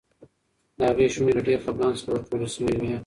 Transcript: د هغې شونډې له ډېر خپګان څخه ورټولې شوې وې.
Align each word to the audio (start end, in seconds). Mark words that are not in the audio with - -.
د 0.77 0.79
هغې 0.89 1.07
شونډې 1.13 1.33
له 1.37 1.41
ډېر 1.47 1.59
خپګان 1.63 1.93
څخه 1.99 2.09
ورټولې 2.11 2.47
شوې 2.53 2.73
وې. 2.79 2.93